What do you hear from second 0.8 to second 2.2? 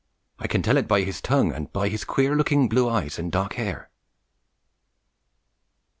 by his tongue, and by his